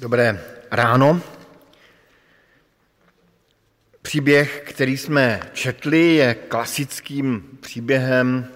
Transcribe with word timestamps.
Dobré 0.00 0.44
ráno. 0.70 1.20
Příběh, 4.02 4.62
který 4.68 4.96
jsme 4.96 5.50
četli, 5.52 6.14
je 6.14 6.34
klasickým 6.34 7.58
příběhem, 7.60 8.48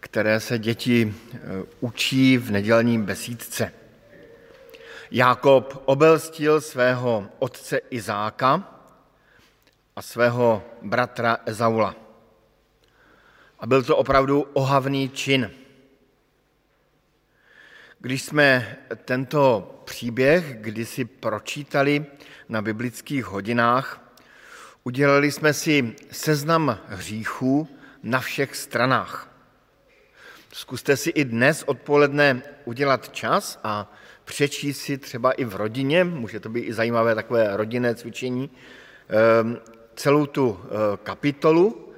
které 0.00 0.40
se 0.40 0.58
děti 0.58 1.14
eh, 1.34 1.38
učí 1.80 2.38
v 2.38 2.50
nedělním 2.50 3.04
besídce. 3.04 3.72
Jákob 5.10 5.82
obelstil 5.84 6.60
svého 6.60 7.28
otce 7.38 7.78
Izáka 7.90 8.80
a 9.96 10.02
svého 10.02 10.62
bratra 10.82 11.36
Ezaula. 11.46 11.94
A 13.60 13.66
byl 13.66 13.82
to 13.82 13.96
opravdu 13.96 14.40
ohavný 14.40 15.08
čin. 15.08 15.50
Když 18.00 18.22
jsme 18.22 18.76
tento 19.04 19.74
příběh 19.88 20.56
kdysi 20.60 21.04
pročítali 21.04 22.06
na 22.48 22.62
biblických 22.62 23.24
hodinách, 23.24 24.00
udělali 24.84 25.32
jsme 25.32 25.52
si 25.52 25.96
seznam 26.10 26.78
hříchů 26.86 27.68
na 28.02 28.20
všech 28.20 28.56
stranách. 28.56 29.32
Zkuste 30.52 30.96
si 30.96 31.10
i 31.10 31.24
dnes 31.24 31.64
odpoledne 31.66 32.42
udělat 32.64 33.08
čas 33.08 33.60
a 33.64 33.92
přečíst 34.24 34.80
si 34.80 34.98
třeba 34.98 35.32
i 35.32 35.44
v 35.44 35.56
rodině, 35.56 36.04
může 36.04 36.40
to 36.40 36.48
být 36.48 36.64
i 36.64 36.72
zajímavé 36.72 37.14
takové 37.14 37.56
rodinné 37.56 37.94
cvičení, 37.94 38.50
ehm, 39.08 39.58
celou 39.94 40.26
tu 40.26 40.60
eh, 40.60 40.96
kapitolu 41.02 41.92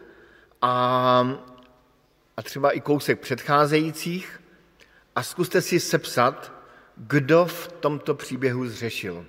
a, 0.62 0.72
a 2.36 2.42
třeba 2.42 2.70
i 2.70 2.80
kousek 2.80 3.20
předcházejících 3.20 4.40
a 5.16 5.22
zkuste 5.22 5.60
si 5.60 5.80
sepsat, 5.80 6.59
kdo 6.96 7.46
v 7.46 7.68
tomto 7.72 8.14
příběhu 8.14 8.68
zřešil. 8.68 9.26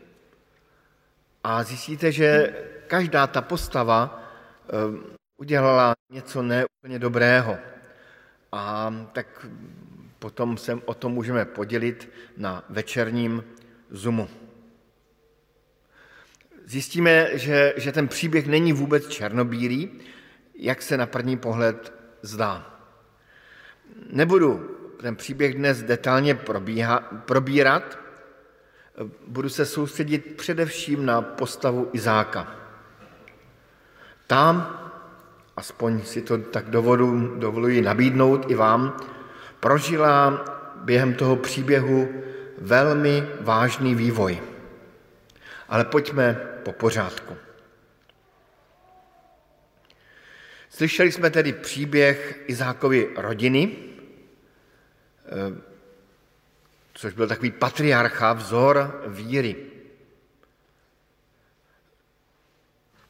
A 1.44 1.64
zjistíte, 1.64 2.12
že 2.12 2.56
každá 2.88 3.28
ta 3.28 3.42
postava 3.42 4.24
eh, 4.64 5.18
udělala 5.38 5.94
něco 6.12 6.42
neúplně 6.42 7.00
dobrého. 7.00 7.58
A 8.52 8.94
tak 9.14 9.46
potom 10.20 10.58
se 10.58 10.76
o 10.86 10.94
tom 10.94 11.12
můžeme 11.12 11.46
podělit 11.46 12.10
na 12.38 12.64
večerním 12.70 13.44
Zoomu. 13.90 14.30
Zjistíme, 16.66 17.38
že, 17.38 17.74
že 17.78 17.92
ten 17.92 18.08
příběh 18.08 18.48
není 18.48 18.74
vůbec 18.74 19.08
černobílý, 19.08 19.92
jak 20.56 20.82
se 20.82 20.98
na 20.98 21.06
první 21.06 21.38
pohled 21.38 21.94
zdá. 22.22 22.80
Nebudu 24.10 24.78
ten 25.02 25.16
příběh 25.16 25.56
dnes 25.56 25.84
detailně 25.84 26.36
probíha, 26.36 27.00
probírat, 27.00 28.00
budu 29.28 29.50
se 29.50 29.66
soustředit 29.66 30.36
především 30.38 31.06
na 31.06 31.22
postavu 31.22 31.90
Izáka. 31.94 32.56
Tam, 34.28 34.80
aspoň 35.58 36.02
si 36.02 36.22
to 36.22 36.38
tak 36.38 36.70
dovodu, 36.70 37.36
dovoluji 37.36 37.82
nabídnout 37.82 38.52
i 38.52 38.56
vám, 38.56 38.98
prožila 39.60 40.46
během 40.76 41.14
toho 41.14 41.36
příběhu 41.36 42.10
velmi 42.58 43.28
vážný 43.42 43.96
vývoj. 43.96 44.42
Ale 45.70 45.86
pojďme 45.86 46.34
po 46.64 46.72
pořádku. 46.72 47.38
Slyšeli 50.70 51.12
jsme 51.12 51.30
tedy 51.30 51.54
příběh 51.54 52.40
Izákovy 52.48 53.10
rodiny, 53.18 53.91
což 56.94 57.14
byl 57.14 57.28
takový 57.28 57.52
patriarcha, 57.52 58.34
vzor 58.34 59.04
víry. 59.08 59.56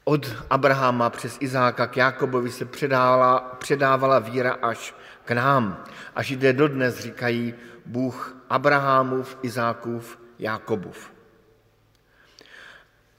Od 0.03 0.35
Abrahama 0.49 1.09
přes 1.09 1.37
Izáka 1.39 1.87
k 1.87 1.97
Jákobovi 1.97 2.51
se 2.51 2.65
předávala, 2.65 3.39
předávala 3.59 4.19
víra 4.19 4.53
až 4.53 4.95
k 5.25 5.31
nám. 5.31 5.83
Až 6.15 6.31
jde 6.31 6.53
dodnes, 6.53 6.99
říkají 6.99 7.53
Bůh 7.85 8.35
Abrahamův, 8.49 9.37
Izákův, 9.41 10.19
Jákobův. 10.39 11.11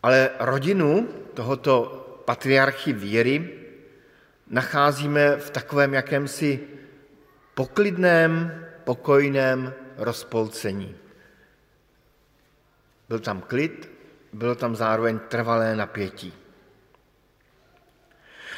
Ale 0.02 0.30
rodinu 0.38 1.08
tohoto 1.34 1.98
patriarchy 2.24 2.92
víry 2.92 3.58
nacházíme 4.46 5.36
v 5.36 5.50
takovém 5.50 5.94
jakémsi 5.94 6.60
poklidném, 7.54 8.61
pokojném 8.84 9.74
rozpolcení. 9.96 10.96
Byl 13.08 13.20
tam 13.20 13.40
klid, 13.40 13.90
bylo 14.32 14.54
tam 14.54 14.76
zároveň 14.76 15.18
trvalé 15.18 15.76
napětí. 15.76 16.34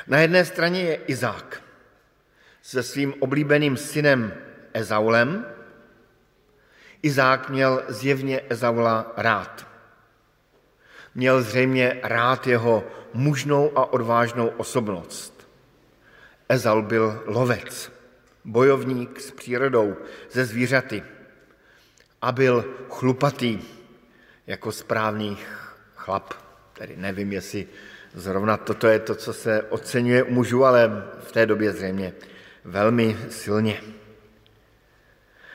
Na 0.06 0.18
jedné 0.18 0.44
straně 0.44 0.82
je 0.82 0.94
Izák 0.94 1.62
se 2.62 2.82
svým 2.82 3.14
oblíbeným 3.20 3.76
synem 3.76 4.34
Ezaulem. 4.72 5.46
Izák 7.02 7.50
měl 7.50 7.82
zjevně 7.88 8.40
Ezaula 8.48 9.12
rád. 9.16 9.66
Měl 11.14 11.42
zřejmě 11.42 12.00
rád 12.02 12.46
jeho 12.46 12.84
mužnou 13.12 13.78
a 13.78 13.92
odvážnou 13.92 14.46
osobnost. 14.48 15.48
Ezaul 16.48 16.82
byl 16.82 17.22
lovec 17.26 17.93
bojovník 18.44 19.20
s 19.20 19.30
přírodou, 19.30 19.96
ze 20.30 20.44
zvířaty 20.44 21.02
a 22.22 22.32
byl 22.32 22.64
chlupatý 22.90 23.58
jako 24.46 24.72
správný 24.72 25.38
chlap. 25.94 26.34
Tedy 26.72 26.96
nevím, 26.96 27.32
jestli 27.32 27.66
zrovna 28.14 28.56
toto 28.56 28.86
je 28.86 28.98
to, 28.98 29.14
co 29.14 29.32
se 29.32 29.62
oceňuje 29.62 30.22
u 30.22 30.32
mužů, 30.32 30.64
ale 30.64 31.04
v 31.20 31.32
té 31.32 31.46
době 31.46 31.72
zřejmě 31.72 32.12
velmi 32.64 33.16
silně. 33.30 33.80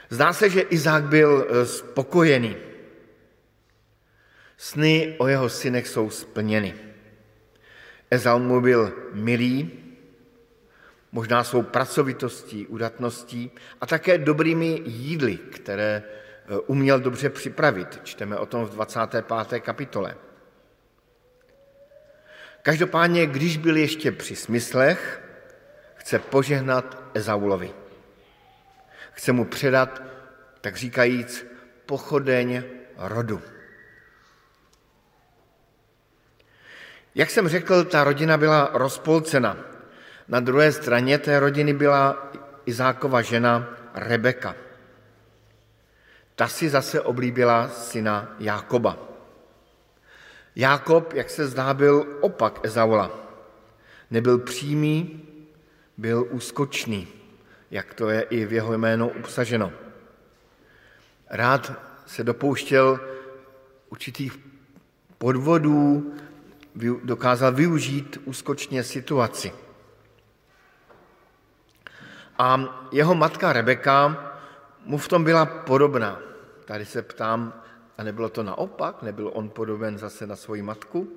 Zdá 0.09 0.33
se, 0.33 0.49
že 0.49 0.61
Izák 0.61 1.03
byl 1.03 1.47
eh, 1.49 1.65
spokojený. 1.65 2.55
Sny 4.57 5.15
o 5.17 5.27
jeho 5.27 5.49
synech 5.49 5.87
jsou 5.87 6.09
splněny. 6.09 6.75
Ezal 8.11 8.39
mu 8.39 8.61
byl 8.61 8.93
milý, 9.13 9.71
možná 11.11 11.43
svou 11.43 11.63
pracovitostí, 11.63 12.67
udatností 12.67 13.51
a 13.81 13.85
také 13.85 14.17
dobrými 14.17 14.81
jídly, 14.85 15.37
které 15.37 16.03
eh, 16.03 16.59
uměl 16.67 16.99
dobře 16.99 17.29
připravit. 17.29 17.99
Čteme 18.03 18.37
o 18.37 18.45
tom 18.45 18.65
v 18.65 18.69
25. 18.69 19.59
kapitole. 19.59 20.15
Každopádně, 22.61 23.25
když 23.25 23.57
byl 23.57 23.77
ještě 23.77 24.11
při 24.11 24.35
smyslech, 24.35 25.21
chce 25.95 26.19
požehnat 26.19 27.03
Ezaulovi. 27.13 27.73
Chce 29.11 29.31
mu 29.31 29.45
předat, 29.45 30.01
tak 30.61 30.75
říkajíc, 30.75 31.45
pochodeň 31.85 32.63
rodu. 32.97 33.41
Jak 37.15 37.29
jsem 37.29 37.47
řekl, 37.47 37.83
ta 37.83 38.03
rodina 38.03 38.37
byla 38.37 38.69
rozpolcena. 38.73 39.57
Na 40.29 40.39
druhé 40.39 40.71
straně 40.71 41.17
té 41.17 41.39
rodiny 41.39 41.73
byla 41.73 42.31
Izákova 42.65 43.21
žena 43.21 43.69
Rebeka. 43.93 44.55
Ta 46.35 46.47
si 46.47 46.69
zase 46.69 47.01
oblíbila 47.01 47.69
syna 47.69 48.35
Jákoba. 48.39 48.97
Jákob, 50.55 51.13
jak 51.13 51.29
se 51.29 51.47
zdá, 51.47 51.73
byl 51.73 52.17
opak 52.21 52.59
Ezaula. 52.63 53.11
Nebyl 54.11 54.37
přímý, 54.37 55.21
byl 55.97 56.27
úskočný, 56.29 57.07
jak 57.71 57.93
to 57.93 58.09
je 58.09 58.21
i 58.21 58.45
v 58.45 58.53
jeho 58.53 58.73
jménu 58.73 59.09
obsaženo. 59.09 59.71
Rád 61.29 61.73
se 62.05 62.23
dopouštěl 62.23 62.99
určitých 63.89 64.39
podvodů, 65.17 66.13
dokázal 67.03 67.51
využít 67.51 68.21
úskočně 68.25 68.83
situaci. 68.83 69.51
A 72.39 72.59
jeho 72.91 73.15
matka 73.15 73.53
Rebeka 73.53 74.31
mu 74.85 74.97
v 74.97 75.07
tom 75.07 75.23
byla 75.23 75.45
podobná. 75.45 76.19
Tady 76.65 76.85
se 76.85 77.01
ptám, 77.01 77.53
a 77.97 78.03
nebylo 78.03 78.29
to 78.29 78.43
naopak? 78.43 79.01
Nebyl 79.01 79.31
on 79.33 79.49
podoben 79.49 79.97
zase 79.97 80.27
na 80.27 80.35
svoji 80.35 80.61
matku? 80.61 81.07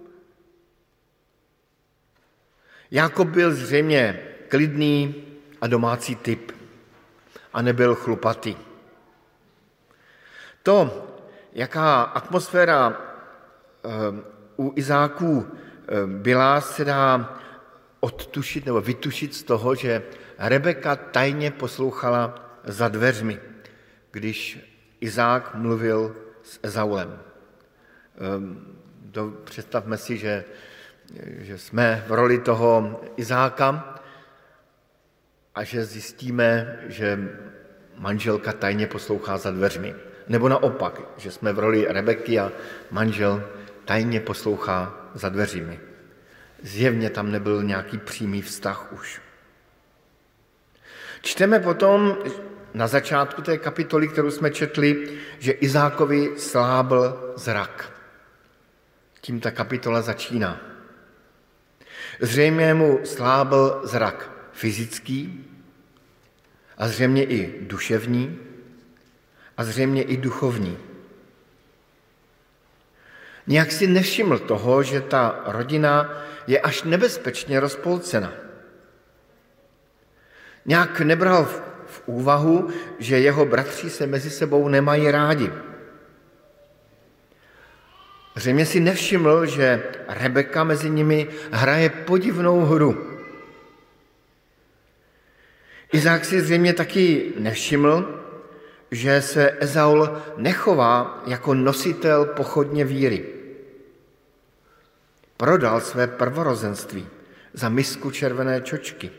Jakob 2.90 3.28
byl 3.28 3.54
zřejmě 3.54 4.22
klidný 4.48 5.24
a 5.60 5.66
domácí 5.66 6.16
typ 6.16 6.52
a 7.52 7.62
nebyl 7.62 7.94
chlupatý. 7.94 8.56
To, 10.62 11.06
jaká 11.52 12.02
atmosféra 12.02 12.98
eh, 12.98 13.88
u 14.56 14.72
Izáků 14.76 15.46
eh, 15.46 16.06
byla, 16.06 16.60
se 16.60 16.84
dá 16.84 17.38
odtušit 18.00 18.66
nebo 18.66 18.80
vytušit 18.80 19.34
z 19.34 19.42
toho, 19.42 19.74
že 19.74 20.02
Rebeka 20.38 20.96
tajně 20.96 21.50
poslouchala 21.50 22.50
za 22.64 22.88
dveřmi, 22.88 23.40
když 24.10 24.58
Izák 25.00 25.54
mluvil 25.54 26.16
s 26.42 26.60
Ezaulem. 26.62 27.18
Do, 29.00 29.30
představme 29.44 29.96
si, 29.96 30.18
že, 30.18 30.44
že 31.38 31.58
jsme 31.58 32.04
v 32.06 32.12
roli 32.12 32.38
toho 32.38 33.00
Izáka 33.16 33.98
a 35.54 35.64
že 35.64 35.84
zjistíme, 35.84 36.78
že 36.86 37.18
manželka 37.98 38.52
tajně 38.52 38.86
poslouchá 38.86 39.38
za 39.38 39.50
dveřmi. 39.50 39.94
Nebo 40.28 40.48
naopak, 40.48 41.00
že 41.16 41.30
jsme 41.30 41.52
v 41.52 41.58
roli 41.58 41.86
Rebeky 41.88 42.40
a 42.40 42.52
manžel 42.90 43.44
tajně 43.84 44.20
poslouchá 44.20 45.10
za 45.14 45.28
dveřmi. 45.28 45.80
Zjevně 46.62 47.10
tam 47.10 47.30
nebyl 47.30 47.62
nějaký 47.62 47.98
přímý 47.98 48.42
vztah 48.42 48.92
už. 48.92 49.20
Čteme 51.22 51.60
potom 51.60 52.18
na 52.74 52.86
začátku 52.86 53.42
té 53.42 53.58
kapitoly, 53.58 54.08
kterou 54.08 54.30
jsme 54.30 54.50
četli, 54.50 55.18
že 55.38 55.52
Izákovi 55.52 56.32
slábl 56.36 57.32
zrak. 57.36 57.92
Tím 59.20 59.40
ta 59.40 59.50
kapitola 59.50 60.02
začíná. 60.02 60.60
Zřejmě 62.20 62.74
mu 62.74 63.00
slábl 63.04 63.80
zrak 63.84 64.30
fyzický 64.52 65.44
a 66.78 66.88
zřejmě 66.88 67.24
i 67.24 67.60
duševní 67.60 68.38
a 69.56 69.64
zřejmě 69.64 70.02
i 70.02 70.16
duchovní. 70.16 70.78
Nějak 73.46 73.72
si 73.72 73.86
nevšiml 73.86 74.38
toho, 74.38 74.82
že 74.82 75.00
ta 75.00 75.42
rodina 75.46 76.22
je 76.46 76.60
až 76.60 76.82
nebezpečně 76.82 77.60
rozpolcena. 77.60 78.41
Nějak 80.66 81.00
nebral 81.00 81.44
v 81.86 82.02
úvahu, 82.06 82.68
že 82.98 83.18
jeho 83.18 83.46
bratři 83.46 83.90
se 83.90 84.06
mezi 84.06 84.30
sebou 84.30 84.68
nemají 84.68 85.10
rádi. 85.10 85.50
Zřejmě 88.36 88.66
si 88.66 88.80
nevšiml, 88.80 89.46
že 89.46 89.82
Rebeka 90.08 90.64
mezi 90.64 90.90
nimi 90.90 91.28
hraje 91.50 91.90
podivnou 91.90 92.60
hru. 92.60 93.18
Izák 95.92 96.24
si 96.24 96.40
zřejmě 96.40 96.72
taky 96.72 97.32
nevšiml, 97.38 98.20
že 98.90 99.22
se 99.22 99.50
Ezaul 99.50 100.10
nechová 100.36 101.22
jako 101.26 101.54
nositel 101.54 102.24
pochodně 102.24 102.84
víry. 102.84 103.24
Prodal 105.36 105.80
své 105.80 106.06
prvorozenství 106.06 107.06
za 107.52 107.68
misku 107.68 108.10
červené 108.10 108.60
čočky. 108.60 109.10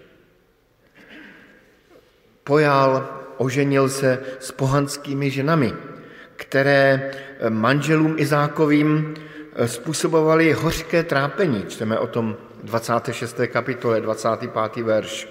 Pojal, 2.44 3.19
oženil 3.38 3.90
se 3.90 4.24
s 4.40 4.51
pohanskými 4.51 5.31
ženami, 5.31 5.74
které 6.36 7.12
manželům 7.50 8.16
Izákovým 8.18 9.16
způsobovaly 9.66 10.54
hořké 10.54 11.04
trápení. 11.04 11.66
Čteme 11.68 12.00
o 12.00 12.07
tom 12.07 12.38
26. 12.63 13.38
kapitole, 13.48 14.01
25. 14.01 14.84
verš. 14.84 15.28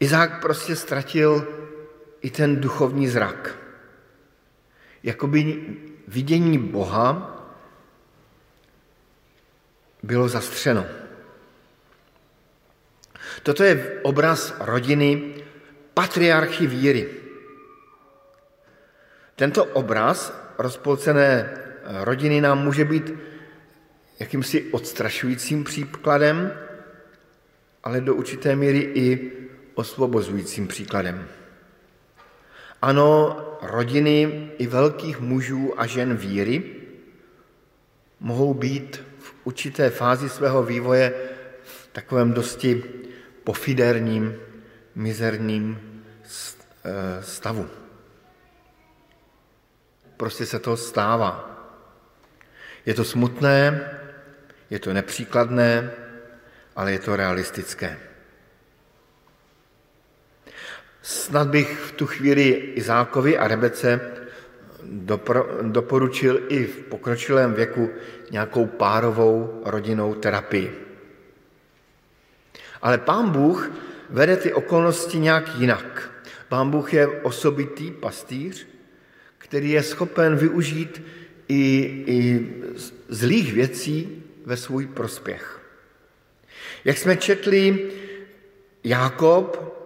Izák 0.00 0.40
prostě 0.40 0.76
ztratil 0.76 1.46
i 2.20 2.30
ten 2.30 2.60
duchovní 2.60 3.08
zrak. 3.08 3.58
Jakoby 5.02 5.66
vidění 6.08 6.58
Boha 6.58 7.36
bylo 10.02 10.28
zastřeno. 10.28 10.86
Toto 13.42 13.64
je 13.64 14.00
obraz 14.02 14.54
rodiny 14.60 15.34
patriarchy 15.94 16.66
víry. 16.66 17.08
Tento 19.36 19.64
obraz 19.64 20.32
rozpolcené 20.58 21.50
rodiny 22.04 22.40
nám 22.40 22.64
může 22.64 22.84
být 22.84 23.12
jakýmsi 24.18 24.62
odstrašujícím 24.72 25.64
příkladem, 25.64 26.52
ale 27.84 28.00
do 28.00 28.14
určité 28.14 28.56
míry 28.56 28.78
i 28.94 29.32
osvobozujícím 29.74 30.68
příkladem. 30.68 31.28
Ano, 32.82 33.36
rodiny 33.62 34.50
i 34.58 34.66
velkých 34.66 35.20
mužů 35.20 35.80
a 35.80 35.86
žen 35.86 36.16
víry 36.16 36.62
mohou 38.20 38.54
být 38.54 39.02
v 39.18 39.34
určité 39.44 39.90
fázi 39.90 40.28
svého 40.28 40.62
vývoje 40.62 41.14
v 41.64 41.88
takovém 41.92 42.32
dosti 42.32 42.84
pofiderním, 43.50 44.38
mizerním 44.94 45.74
eh, 45.74 47.22
stavu. 47.22 47.66
Prostě 50.16 50.46
se 50.46 50.58
to 50.58 50.76
stává. 50.76 51.50
Je 52.86 52.94
to 52.94 53.04
smutné, 53.04 53.90
je 54.70 54.78
to 54.78 54.92
nepříkladné, 54.92 55.90
ale 56.76 56.92
je 56.92 56.98
to 56.98 57.16
realistické. 57.16 57.98
Snad 61.02 61.48
bych 61.48 61.70
v 61.80 61.92
tu 61.92 62.06
chvíli 62.06 62.78
Izákovi 62.78 63.38
a 63.38 63.48
Rebece 63.48 64.00
doporučil 65.62 66.46
i 66.48 66.64
v 66.64 66.76
pokročilém 66.86 67.54
věku 67.54 67.90
nějakou 68.30 68.66
párovou 68.66 69.62
rodinnou 69.66 70.14
terapii. 70.14 70.89
Ale 72.82 72.98
pán 72.98 73.30
Bůh 73.30 73.70
vede 74.10 74.36
ty 74.36 74.52
okolnosti 74.52 75.18
nějak 75.18 75.58
jinak. 75.58 76.10
Pán 76.48 76.70
Bůh 76.70 76.94
je 76.94 77.08
osobitý 77.08 77.90
pastýř, 77.90 78.66
který 79.38 79.70
je 79.70 79.82
schopen 79.82 80.36
využít 80.36 81.02
i, 81.48 81.58
i 82.06 82.48
zlých 83.08 83.52
věcí 83.52 84.22
ve 84.46 84.56
svůj 84.56 84.86
prospěch. 84.86 85.60
Jak 86.84 86.98
jsme 86.98 87.16
četli, 87.16 87.90
Jákob 88.84 89.76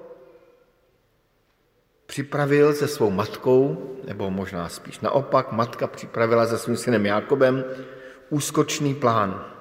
připravil 2.06 2.74
se 2.74 2.88
svou 2.88 3.10
matkou, 3.10 3.90
nebo 4.06 4.30
možná 4.30 4.68
spíš 4.68 5.00
naopak, 5.00 5.52
matka 5.52 5.86
připravila 5.86 6.46
se 6.46 6.58
svým 6.58 6.76
synem 6.76 7.06
Jákobem 7.06 7.64
úskočný 8.30 8.94
plán. 8.94 9.53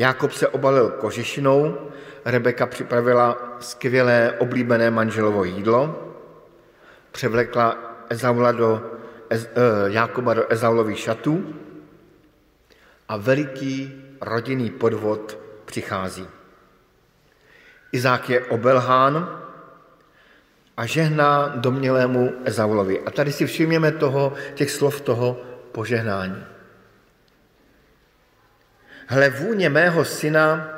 Jákob 0.00 0.32
se 0.32 0.48
obalil 0.48 0.90
kožešinou, 0.90 1.78
Rebeka 2.24 2.66
připravila 2.66 3.56
skvělé 3.60 4.34
oblíbené 4.38 4.90
manželovo 4.90 5.44
jídlo, 5.44 6.12
převlekla 7.12 7.78
Ezaula 8.08 8.52
do, 8.52 8.82
Ez, 9.30 9.44
eh, 9.44 9.50
Jákoba 9.86 10.34
do 10.34 10.52
Ezaulových 10.52 10.98
šatů 10.98 11.54
a 13.08 13.16
veliký 13.16 14.02
rodinný 14.20 14.70
podvod 14.70 15.38
přichází. 15.64 16.26
Izák 17.92 18.30
je 18.30 18.44
obelhán 18.44 19.42
a 20.76 20.86
žehná 20.86 21.52
domnělému 21.56 22.32
Ezaulovi. 22.44 23.00
A 23.00 23.10
tady 23.10 23.32
si 23.32 23.46
všimněme 23.46 23.92
toho, 23.92 24.32
těch 24.54 24.70
slov 24.70 25.00
toho 25.00 25.42
požehnání. 25.72 26.49
Hle, 29.10 29.30
vůně 29.30 29.68
mého 29.68 30.04
syna 30.04 30.70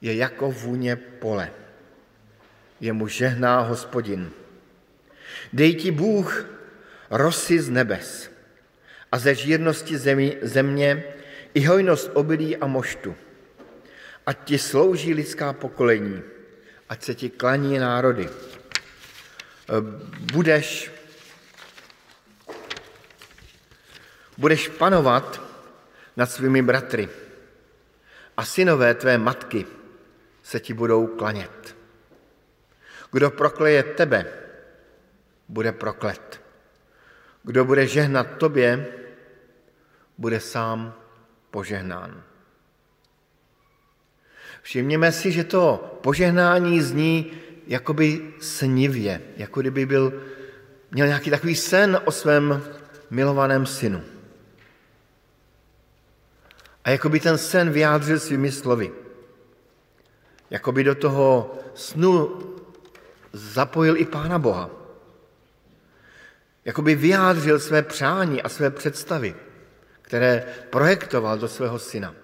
je 0.00 0.16
jako 0.16 0.50
vůně 0.50 0.96
pole. 0.96 1.50
Jemu 2.80 3.08
žehná 3.08 3.60
hospodin. 3.60 4.30
Dej 5.52 5.74
ti 5.74 5.90
Bůh 5.90 6.46
rosy 7.10 7.60
z 7.60 7.70
nebes 7.70 8.30
a 9.12 9.18
ze 9.18 9.34
žírnosti 9.34 9.98
zemi, 9.98 10.36
země 10.42 11.04
i 11.54 11.64
hojnost 11.64 12.10
obilí 12.14 12.56
a 12.56 12.66
moštu. 12.66 13.16
Ať 14.26 14.44
ti 14.44 14.58
slouží 14.58 15.14
lidská 15.14 15.52
pokolení, 15.52 16.22
ať 16.88 17.02
se 17.02 17.14
ti 17.14 17.30
klaní 17.30 17.78
národy. 17.78 18.28
Budeš, 20.32 20.90
budeš 24.38 24.68
panovat 24.68 25.40
nad 26.16 26.30
svými 26.30 26.62
bratry 26.62 27.08
a 28.36 28.44
synové 28.44 28.94
tvé 28.94 29.18
matky 29.18 29.66
se 30.42 30.60
ti 30.60 30.74
budou 30.74 31.06
klanět. 31.06 31.76
Kdo 33.12 33.30
prokleje 33.30 33.82
tebe, 33.82 34.26
bude 35.48 35.72
proklet. 35.72 36.40
Kdo 37.42 37.64
bude 37.64 37.86
žehnat 37.86 38.26
tobě, 38.38 38.86
bude 40.18 40.40
sám 40.40 40.94
požehnán. 41.50 42.22
Všimněme 44.62 45.12
si, 45.12 45.32
že 45.32 45.44
to 45.44 45.98
požehnání 46.02 46.82
zní 46.82 47.32
jakoby 47.66 48.34
snivě, 48.40 49.20
jako 49.36 49.60
kdyby 49.60 49.86
byl, 49.86 50.22
měl 50.90 51.06
nějaký 51.06 51.30
takový 51.30 51.56
sen 51.56 52.00
o 52.04 52.12
svém 52.12 52.62
milovaném 53.10 53.66
synu. 53.66 54.13
A 56.84 56.90
jako 56.90 57.08
by 57.08 57.20
ten 57.20 57.38
sen 57.38 57.70
vyjádřil 57.70 58.20
svými 58.20 58.52
slovy. 58.52 58.92
Jako 60.50 60.72
by 60.72 60.84
do 60.84 60.94
toho 60.94 61.58
snu 61.74 62.40
zapojil 63.32 63.96
i 63.96 64.04
Pána 64.04 64.38
Boha. 64.38 64.70
Jakoby 66.64 66.94
vyjádřil 66.94 67.60
své 67.60 67.82
přání 67.82 68.42
a 68.42 68.48
své 68.48 68.70
představy, 68.70 69.36
které 70.02 70.46
projektoval 70.70 71.38
do 71.38 71.48
svého 71.48 71.78
syna. 71.78 72.14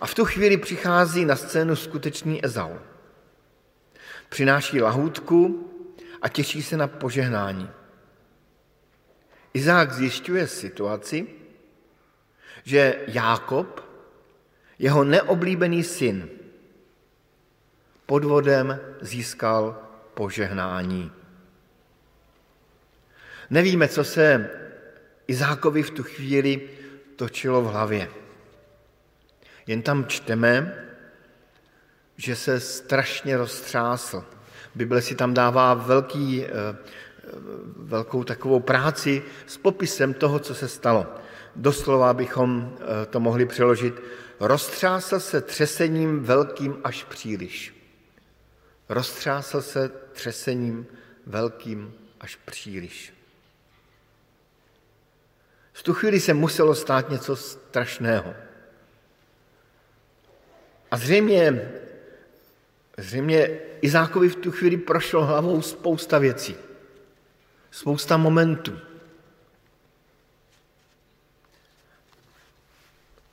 A 0.00 0.06
v 0.06 0.14
tu 0.14 0.24
chvíli 0.24 0.56
přichází 0.56 1.24
na 1.24 1.36
scénu 1.36 1.76
skutečný 1.76 2.44
Ezau. 2.44 2.78
Přináší 4.28 4.80
lahůdku 4.80 5.70
a 6.22 6.28
těší 6.28 6.62
se 6.62 6.76
na 6.76 6.86
požehnání. 6.86 7.70
Izák 9.54 9.92
zjišťuje 9.92 10.46
situaci, 10.46 11.26
že 12.64 13.04
Jákob, 13.06 13.80
jeho 14.78 15.04
neoblíbený 15.04 15.82
syn, 15.84 16.28
podvodem 18.06 18.80
získal 19.00 19.82
požehnání. 20.14 21.12
Nevíme, 23.50 23.88
co 23.88 24.04
se 24.04 24.50
Izákovi 25.26 25.82
v 25.82 25.90
tu 25.90 26.02
chvíli 26.02 26.68
točilo 27.16 27.62
v 27.62 27.66
hlavě. 27.66 28.10
Jen 29.66 29.82
tam 29.82 30.06
čteme, 30.06 30.74
že 32.16 32.36
se 32.36 32.60
strašně 32.60 33.36
roztřásl. 33.36 34.24
Bible 34.74 35.02
si 35.02 35.14
tam 35.14 35.34
dává 35.34 35.74
velký, 35.74 36.44
eh, 36.44 36.50
velkou 37.76 38.24
takovou 38.24 38.60
práci 38.60 39.22
s 39.46 39.56
popisem 39.56 40.14
toho, 40.14 40.38
co 40.38 40.54
se 40.54 40.68
stalo. 40.68 41.06
Doslova 41.56 42.14
bychom 42.14 42.76
eh, 42.80 43.06
to 43.06 43.20
mohli 43.20 43.46
přeložit. 43.46 43.94
Roztřásl 44.40 45.20
se 45.20 45.40
třesením 45.40 46.20
velkým 46.20 46.78
až 46.84 47.04
příliš. 47.04 47.74
Roztřásl 48.88 49.62
se 49.62 49.90
třesením 50.12 50.86
velkým 51.26 51.94
až 52.20 52.36
příliš. 52.36 53.14
V 55.72 55.82
tu 55.82 55.94
chvíli 55.94 56.20
se 56.20 56.34
muselo 56.34 56.74
stát 56.74 57.10
něco 57.10 57.36
strašného. 57.36 58.34
A 60.90 60.96
zřejmě, 60.96 61.72
zřejmě 62.98 63.58
Izákovi 63.80 64.28
v 64.28 64.36
tu 64.36 64.50
chvíli 64.50 64.76
prošlo 64.76 65.24
hlavou 65.24 65.62
spousta 65.62 66.18
věcí. 66.18 66.69
Spousta 67.70 68.16
momentů. 68.16 68.78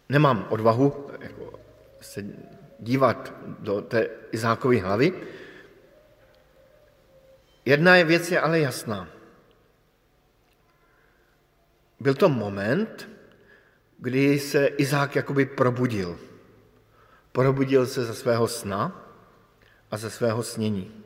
Nemám 0.10 0.48
odvahu 0.50 1.10
jako, 1.20 1.60
se 2.02 2.26
dívat 2.80 3.34
do 3.60 3.82
té 3.82 4.10
Izákovy 4.32 4.80
hlavy. 4.80 5.14
Jedna 7.66 7.96
je 7.96 8.04
věc 8.04 8.32
je 8.32 8.42
ale 8.42 8.60
jasná. 8.60 9.08
Byl 12.00 12.14
to 12.14 12.30
moment, 12.30 13.10
kdy 13.98 14.40
se 14.40 14.68
Izák 14.68 15.16
jakoby 15.16 15.46
probudil. 15.46 16.20
Probudil 17.32 17.86
se 17.86 18.06
ze 18.06 18.14
svého 18.14 18.48
sna 18.48 19.06
a 19.92 19.98
ze 19.98 20.10
svého 20.10 20.44
snění. 20.44 21.04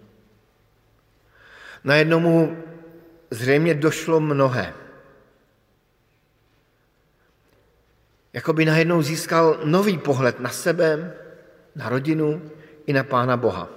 Najednou 1.83 2.19
mu 2.19 2.63
zřejmě 3.31 3.73
došlo 3.73 4.19
mnohé. 4.19 4.73
Jakoby 8.33 8.65
najednou 8.65 9.01
získal 9.01 9.59
nový 9.63 9.97
pohled 9.97 10.39
na 10.39 10.49
sebe, 10.49 11.13
na 11.75 11.89
rodinu 11.89 12.51
i 12.85 12.93
na 12.93 13.03
Pána 13.03 13.37
Boha. 13.37 13.69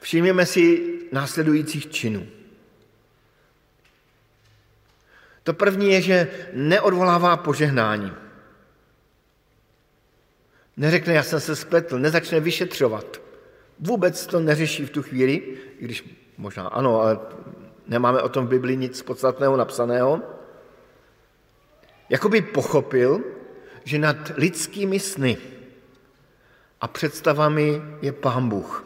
Všimněme 0.00 0.46
si 0.46 0.94
následujících 1.12 1.90
činů. 1.90 2.26
To 5.42 5.54
první 5.54 5.92
je, 5.92 6.02
že 6.02 6.28
neodvolává 6.52 7.36
požehnání. 7.36 8.12
Neřekne, 10.76 11.14
já 11.14 11.22
jsem 11.22 11.40
se 11.40 11.56
spletl, 11.56 11.98
nezačne 11.98 12.40
vyšetřovat. 12.40 13.20
Vůbec 13.78 14.26
to 14.26 14.40
neřeší 14.40 14.86
v 14.86 14.90
tu 14.90 15.02
chvíli, 15.02 15.34
i 15.78 15.84
když 15.84 16.04
možná 16.38 16.68
ano, 16.68 17.00
ale 17.00 17.18
nemáme 17.88 18.22
o 18.22 18.28
tom 18.28 18.46
v 18.46 18.50
Biblii 18.50 18.76
nic 18.76 19.02
podstatného 19.02 19.56
napsaného. 19.56 20.22
Jakoby 22.08 22.42
pochopil, 22.42 23.20
že 23.84 23.98
nad 23.98 24.16
lidskými 24.36 25.00
sny 25.00 25.38
a 26.80 26.88
představami 26.88 27.82
je 28.02 28.12
Pán 28.12 28.48
Bůh, 28.48 28.84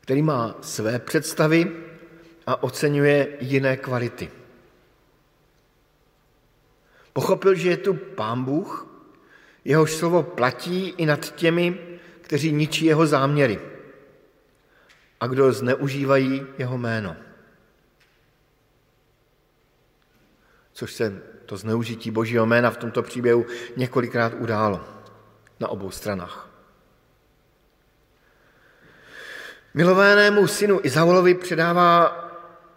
který 0.00 0.22
má 0.22 0.56
své 0.60 0.98
představy 0.98 1.72
a 2.46 2.62
oceňuje 2.62 3.36
jiné 3.40 3.76
kvality. 3.76 4.30
Pochopil, 7.12 7.54
že 7.54 7.70
je 7.70 7.76
tu 7.76 7.94
Pán 7.94 8.44
Bůh, 8.44 8.86
jehož 9.64 9.92
slovo 9.92 10.22
platí 10.22 10.88
i 10.88 11.06
nad 11.06 11.34
těmi, 11.34 11.78
kteří 12.20 12.52
ničí 12.52 12.84
jeho 12.84 13.06
záměry 13.06 13.60
a 15.20 15.26
kdo 15.26 15.52
zneužívají 15.52 16.46
jeho 16.58 16.78
jméno. 16.78 17.16
Což 20.78 20.92
se 20.92 21.22
to 21.46 21.56
zneužití 21.56 22.10
božího 22.10 22.46
jména 22.46 22.70
v 22.70 22.76
tomto 22.76 23.02
příběhu 23.02 23.46
několikrát 23.76 24.32
událo 24.38 24.84
na 25.60 25.68
obou 25.68 25.90
stranách. 25.90 26.48
Milovanému 29.74 30.46
synu 30.46 30.80
Izaulovi 30.82 31.34
předává 31.34 32.24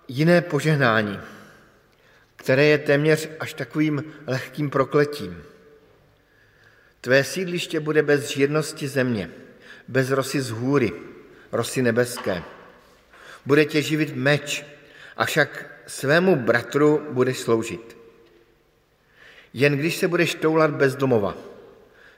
jiné 0.08 0.42
požehnání, 0.42 1.20
které 2.36 2.66
je 2.66 2.78
téměř 2.78 3.30
až 3.40 3.54
takovým 3.54 4.04
lehkým 4.28 4.70
prokletím. 4.70 5.44
Tvé 7.02 7.24
sídliště 7.24 7.80
bude 7.80 8.04
bez 8.04 8.30
žírnosti 8.30 8.88
země, 8.88 9.32
bez 9.88 10.10
rosy 10.10 10.42
z 10.42 10.50
hůry, 10.50 10.94
rosy 11.52 11.82
nebeské. 11.82 12.44
Bude 13.46 13.66
tě 13.66 13.82
živit 13.82 14.16
meč, 14.16 14.66
avšak 15.18 15.71
svému 15.92 16.36
bratru 16.36 17.08
budeš 17.12 17.40
sloužit. 17.40 17.98
Jen 19.54 19.78
když 19.78 19.98
se 19.98 20.08
budeš 20.08 20.36
toulat 20.36 20.72
bez 20.72 20.96
domova, 20.96 21.36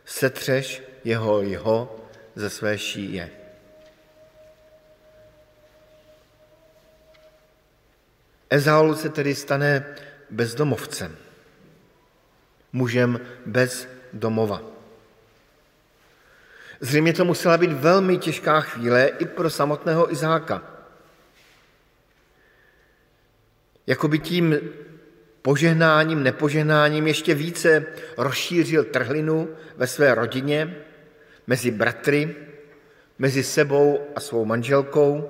setřeš 0.05 0.83
jeho 1.03 1.41
jeho 1.41 2.05
ze 2.35 2.49
své 2.49 2.77
šíje. 2.77 3.29
Ezaul 8.49 8.95
se 8.95 9.09
tedy 9.09 9.35
stane 9.35 9.95
bezdomovcem, 10.29 11.17
mužem 12.73 13.19
bez 13.45 13.87
domova. 14.13 14.61
Zřejmě 16.79 17.13
to 17.13 17.25
musela 17.25 17.57
být 17.57 17.71
velmi 17.71 18.17
těžká 18.17 18.61
chvíle 18.61 19.07
i 19.07 19.25
pro 19.25 19.49
samotného 19.49 20.11
Izáka. 20.11 20.72
Jakoby 23.87 24.19
tím 24.19 24.59
požehnáním, 25.41 26.23
nepožehnáním 26.23 27.07
ještě 27.07 27.33
více 27.33 27.85
rozšířil 28.17 28.83
trhlinu 28.83 29.49
ve 29.77 29.87
své 29.87 30.15
rodině, 30.15 30.75
mezi 31.47 31.71
bratry, 31.71 32.35
mezi 33.19 33.43
sebou 33.43 34.07
a 34.15 34.19
svou 34.19 34.45
manželkou 34.45 35.29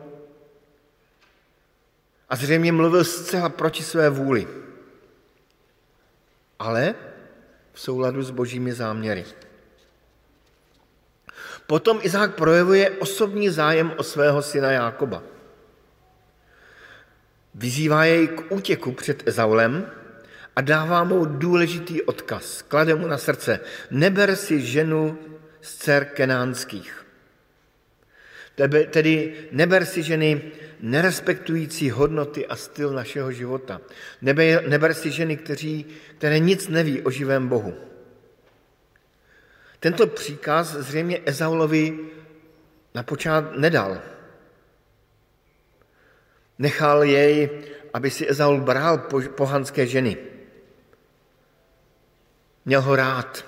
a 2.29 2.35
zřejmě 2.35 2.71
mluvil 2.71 3.03
zcela 3.03 3.49
proti 3.49 3.83
své 3.83 4.09
vůli, 4.09 4.47
ale 6.59 6.95
v 7.73 7.79
souladu 7.79 8.23
s 8.23 8.31
božími 8.31 8.73
záměry. 8.73 9.25
Potom 11.67 11.99
Izák 12.01 12.35
projevuje 12.35 12.89
osobní 12.89 13.49
zájem 13.49 13.93
o 13.97 14.03
svého 14.03 14.41
syna 14.41 14.71
Jákoba. 14.71 15.23
Vyzývá 17.55 18.05
jej 18.05 18.27
k 18.27 18.51
útěku 18.51 18.91
před 18.91 19.27
Ezaulem 19.27 19.91
a 20.55 20.61
dává 20.61 21.03
mu 21.03 21.25
důležitý 21.25 22.01
odkaz. 22.01 22.61
Klade 22.61 22.95
mu 22.95 23.07
na 23.07 23.17
srdce, 23.17 23.59
neber 23.91 24.35
si 24.35 24.61
ženu 24.61 25.17
z 25.61 25.77
dcer 25.77 26.05
kenánských. 26.05 27.05
Tedy 28.89 29.33
neber 29.51 29.85
si 29.85 30.03
ženy 30.03 30.41
nerespektující 30.79 31.89
hodnoty 31.89 32.47
a 32.47 32.55
styl 32.55 32.93
našeho 32.93 33.31
života. 33.31 33.81
Neber, 34.21 34.69
neber 34.69 34.93
si 34.93 35.11
ženy, 35.11 35.37
kteří, 35.37 35.85
které 36.17 36.39
nic 36.39 36.67
neví 36.67 37.01
o 37.01 37.11
živém 37.11 37.47
Bohu. 37.47 37.73
Tento 39.79 40.07
příkaz 40.07 40.75
zřejmě 40.75 41.21
Ezaulovi 41.25 41.99
na 42.95 43.03
počát 43.03 43.57
nedal. 43.57 44.01
Nechal 46.63 47.03
jej, 47.03 47.49
aby 47.93 48.07
si 48.07 48.23
Ezaul 48.23 48.63
bral 48.63 49.11
pohanské 49.35 49.83
ženy. 49.83 50.17
Měl 52.65 52.81
ho 52.81 52.95
rád, 52.95 53.45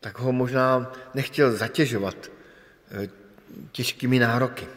tak 0.00 0.18
ho 0.18 0.32
možná 0.32 0.92
nechtěl 1.14 1.56
zatěžovat 1.56 2.16
eh, 2.28 3.08
těžkými 3.72 4.18
nároky. 4.18 4.68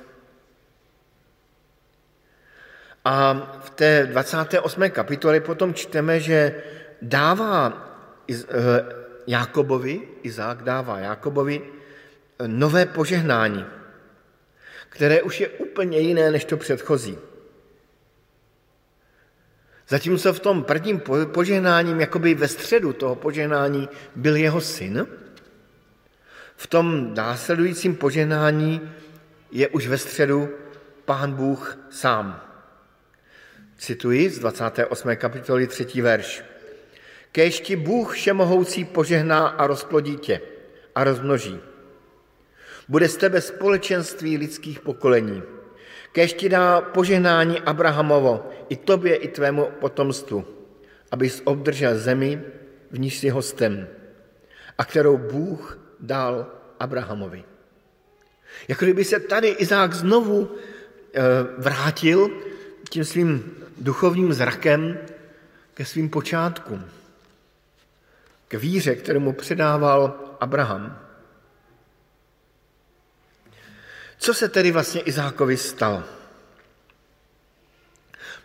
A 3.06 3.34
v 3.60 3.70
té 3.70 4.08
28. 4.08 4.90
kapitole 4.90 5.40
potom 5.40 5.74
čteme, 5.74 6.20
že 6.20 6.64
dává 7.02 7.76
eh, 8.32 8.36
Jákobovi, 9.28 10.24
Izák 10.24 10.64
dává 10.64 11.00
Jákobovi 11.00 11.60
eh, 11.60 12.48
nové 12.48 12.86
požehnání, 12.86 13.77
které 14.98 15.22
už 15.22 15.40
je 15.42 15.48
úplně 15.48 16.00
jiné 16.00 16.32
než 16.32 16.46
to 16.46 16.58
předchozí. 16.58 17.18
Zatímco 19.88 20.34
v 20.34 20.40
tom 20.40 20.64
prvním 20.64 21.02
požehnáním, 21.26 22.00
jakoby 22.00 22.34
ve 22.34 22.48
středu 22.48 22.94
toho 22.94 23.16
požehnání, 23.16 23.90
byl 24.16 24.36
jeho 24.36 24.62
syn, 24.62 25.08
v 26.56 26.68
tom 26.68 27.14
následujícím 27.14 27.96
požehnání 27.96 28.92
je 29.52 29.68
už 29.68 29.88
ve 29.88 29.98
středu 29.98 30.50
pán 31.06 31.34
Bůh 31.34 31.78
sám. 31.90 32.42
Cituji 33.78 34.30
z 34.30 34.40
28. 34.40 35.16
kapitoly 35.16 35.68
3. 35.68 36.02
verš. 36.02 36.44
Kéž 37.32 37.60
ti 37.60 37.76
Bůh 37.76 38.16
všemohoucí 38.16 38.86
požehná 38.86 39.48
a 39.48 39.68
rozplodí 39.68 40.18
tě 40.18 40.42
a 40.96 41.04
rozmnoží. 41.04 41.60
Bude 42.88 43.10
z 43.10 43.18
tebe 43.18 43.42
společenství 43.42 44.38
lidských 44.38 44.80
pokolení. 44.80 45.44
Kéž 46.12 46.34
ti 46.34 46.50
dá 46.50 46.82
požehnání 46.82 47.60
Abrahamovo, 47.60 48.50
i 48.70 48.76
tobě, 48.76 49.16
i 49.16 49.28
tvému 49.28 49.66
potomstvu, 49.80 50.46
abys 51.12 51.42
obdržel 51.46 51.98
zemi, 51.98 52.42
v 52.92 53.00
níž 53.00 53.18
si 53.18 53.30
hostem, 53.30 53.88
a 54.78 54.86
kterou 54.86 55.18
Bůh 55.18 55.80
dal 56.00 56.48
Abrahamovi. 56.80 57.44
Jako 58.68 58.86
kdyby 58.86 59.04
se 59.04 59.20
tady 59.20 59.48
Izák 59.48 59.94
znovu 59.94 60.52
eh, 61.14 61.22
vrátil 61.58 62.30
tím 62.90 63.06
svým 63.06 63.52
duchovním 63.78 64.34
zrakem 64.34 64.98
ke 65.74 65.86
svým 65.86 66.10
počátkům, 66.10 66.86
k 68.48 68.54
víře, 68.54 68.96
kterou 68.96 69.20
mu 69.20 69.34
předával 69.34 70.20
Abraham. 70.40 71.07
Co 74.18 74.34
se 74.34 74.50
tedy 74.50 74.72
vlastně 74.72 75.02
Izákovi 75.02 75.58
stalo? 75.58 76.04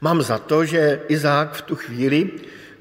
Mám 0.00 0.22
za 0.22 0.38
to, 0.38 0.64
že 0.64 1.02
Izák 1.08 1.54
v 1.54 1.62
tu 1.62 1.76
chvíli, 1.76 2.30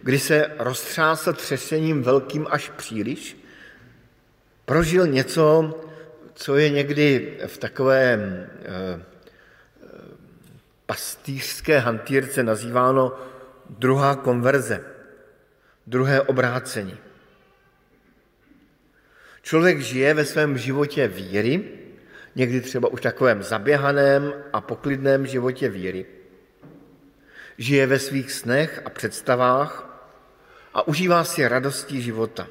kdy 0.03 0.19
se 0.19 0.51
roztřásl 0.60 1.33
třesením 1.33 2.03
velkým 2.03 2.48
až 2.50 2.69
příliš, 2.69 3.38
prožil 4.65 5.07
něco, 5.07 5.79
co 6.33 6.57
je 6.57 6.69
někdy 6.69 7.38
v 7.48 7.57
takové 7.57 8.13
eh, 8.13 9.03
pastýřské 10.86 11.79
hantýrce 11.79 12.43
nazýváno 12.43 13.19
druhá 13.69 14.15
konverze, 14.15 14.83
druhé 15.88 16.21
obrácení. 16.21 16.98
Člověk 19.41 19.79
žije 19.79 20.13
ve 20.13 20.25
svém 20.25 20.57
životě 20.57 21.07
víry, 21.07 21.80
někdy 22.35 22.61
třeba 22.61 22.89
už 22.89 23.01
takovém 23.01 23.43
zaběhaném 23.43 24.33
a 24.53 24.61
poklidném 24.61 25.27
životě 25.27 25.69
víry. 25.69 26.05
Žije 27.57 27.88
ve 27.88 28.00
svých 28.00 28.31
snech 28.31 28.81
a 28.85 28.89
představách 28.89 29.91
a 30.73 30.88
užívá 30.88 31.23
si 31.23 31.47
radostí 31.47 32.01
života. 32.01 32.47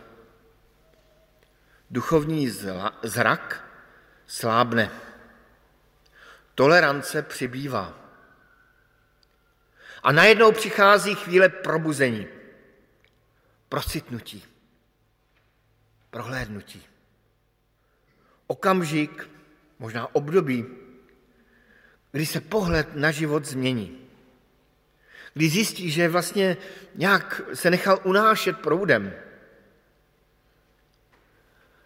Duchovní 1.90 2.50
zrak 3.02 3.70
slábne. 4.26 4.90
Tolerance 6.54 7.22
přibývá. 7.22 7.94
A 10.02 10.12
najednou 10.12 10.52
přichází 10.52 11.14
chvíle 11.14 11.48
probuzení, 11.48 12.26
procitnutí, 13.68 14.44
prohlédnutí. 16.10 16.86
Okamžik, 18.46 19.30
možná 19.80 20.14
období, 20.14 20.66
kdy 22.12 22.26
se 22.26 22.40
pohled 22.40 22.96
na 22.96 23.10
život 23.10 23.44
změní. 23.44 23.98
Kdy 25.34 25.48
zjistí, 25.48 25.90
že 25.90 26.08
vlastně 26.08 26.56
nějak 26.94 27.42
se 27.54 27.70
nechal 27.70 28.00
unášet 28.04 28.58
proudem. 28.58 29.12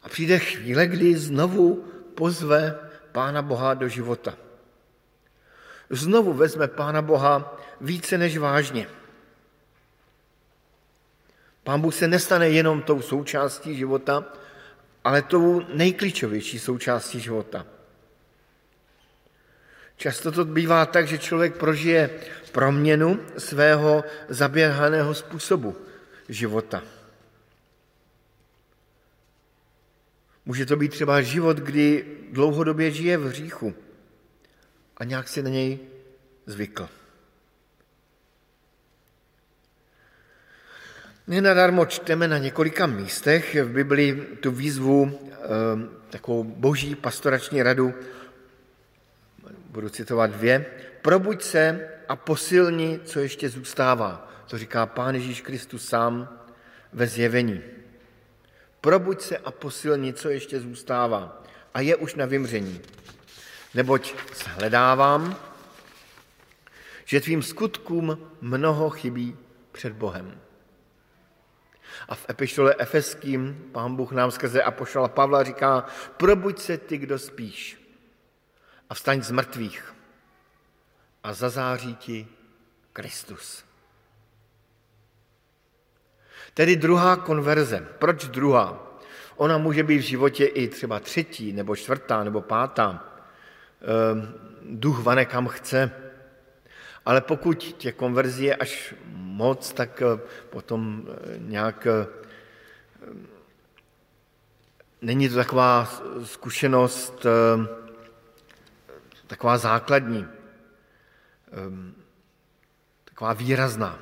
A 0.03 0.09
přijde 0.09 0.39
chvíle, 0.39 0.87
kdy 0.87 1.17
znovu 1.17 1.75
pozve 2.15 2.79
Pána 3.13 3.43
Boha 3.43 3.75
do 3.75 3.89
života. 3.89 4.35
Znovu 5.91 6.33
vezme 6.33 6.69
Pána 6.69 7.03
Boha 7.03 7.61
více 7.81 8.19
než 8.19 8.39
vážně. 8.39 8.87
Pán 11.63 11.81
Bůh 11.81 11.95
se 11.95 12.09
nestane 12.09 12.49
jenom 12.49 12.83
tou 12.83 13.03
součástí 13.03 13.77
života, 13.77 14.25
ale 15.05 15.23
tou 15.23 15.63
nejklíčovější 15.75 16.59
součástí 16.59 17.21
života. 17.21 17.74
Často 19.97 20.33
to 20.33 20.45
bývá 20.45 20.87
tak, 20.87 21.09
že 21.09 21.19
člověk 21.19 21.57
prožije 21.57 22.11
proměnu 22.55 23.21
svého 23.39 24.05
zaběhaného 24.29 25.15
způsobu 25.15 25.77
života. 26.29 26.83
Může 30.47 30.67
to 30.67 30.77
být 30.77 30.93
třeba 30.93 31.21
život, 31.21 31.57
kdy 31.57 32.05
dlouhodobě 32.31 32.91
žije 32.91 33.19
v 33.19 33.27
hříchu 33.27 33.75
a 34.97 35.05
nějak 35.05 35.29
si 35.29 35.43
na 35.43 35.51
něj 35.51 35.79
zvykl. 36.47 36.89
Nenadarmo 41.27 41.87
čteme 41.87 42.29
na 42.29 42.39
několika 42.39 42.87
místech 42.87 43.55
v 43.55 43.69
Biblii 43.69 44.39
tu 44.41 44.51
výzvu, 44.51 45.19
ehm, 45.33 45.91
takovou 46.11 46.45
boží 46.45 46.95
pastorační 46.95 47.63
radu, 47.63 47.95
budu 49.75 49.89
citovat 49.89 50.31
dvě, 50.31 50.67
probuď 51.03 51.43
se 51.43 51.89
a 52.09 52.17
posilni, 52.17 53.01
co 53.05 53.21
ještě 53.21 53.49
zůstává. 53.49 54.31
To 54.47 54.59
říká 54.59 54.87
Pán 54.87 55.15
Ježíš 55.15 55.41
Kristus 55.41 55.89
sám 55.89 56.39
ve 56.93 57.07
zjevení. 57.07 57.63
Probuď 58.81 59.21
se 59.21 59.39
a 59.39 59.51
posilni, 59.51 60.13
co 60.13 60.29
ještě 60.31 60.61
zůstává 60.61 61.43
a 61.75 61.81
je 61.81 61.97
už 61.97 62.15
na 62.15 62.27
vymření. 62.27 62.81
Neboť 63.75 64.15
shledávám, 64.35 65.37
že 67.05 67.21
tvým 67.21 67.43
skutkům 67.43 68.19
mnoho 68.41 68.91
chybí 68.91 69.37
před 69.73 69.93
Bohem. 69.93 70.41
A 72.09 72.15
v 72.15 72.31
epištole 72.31 72.75
Efeským 72.79 73.71
pán 73.73 73.97
Bůh 73.97 74.13
nám 74.13 74.31
skrze 74.31 74.63
Apoštola 74.63 75.09
Pavla 75.09 75.45
říká, 75.45 75.87
probuď 76.17 76.59
se 76.59 76.79
ty, 76.79 76.99
kdo 76.99 77.19
spíš 77.19 77.84
a 78.91 78.95
vstaň 78.95 79.23
z 79.23 79.31
mrtvých 79.31 79.95
a 81.23 81.33
zazáří 81.33 81.97
ti 81.97 82.29
Kristus. 82.93 83.65
Tedy 86.55 86.77
druhá 86.77 87.17
konverze. 87.17 87.89
Proč 87.99 88.25
druhá? 88.25 88.99
Ona 89.37 89.59
může 89.59 89.83
být 89.83 89.99
v 89.99 90.11
životě 90.15 90.45
i 90.45 90.69
třeba 90.69 91.01
třetí, 91.01 91.53
nebo 91.53 91.77
čtvrtá, 91.77 92.25
nebo 92.25 92.41
pátá. 92.41 93.05
Ehm, 93.83 94.35
duch 94.63 95.03
vane 95.03 95.25
kam 95.25 95.49
chce. 95.49 95.91
Ale 97.07 97.21
pokud 97.21 97.55
tě 97.55 97.93
konverzí 97.93 98.45
je 98.45 98.57
až 98.57 98.95
moc, 99.15 99.73
tak 99.73 100.03
eh, 100.03 100.21
potom 100.51 101.03
eh, 101.09 101.39
nějak 101.39 101.87
eh, 101.87 102.07
není 105.03 105.29
to 105.29 105.35
taková 105.35 106.03
zkušenost, 106.25 107.27
taková 109.27 109.59
základní, 109.59 110.27
taková 113.05 113.33
výrazná. 113.33 113.99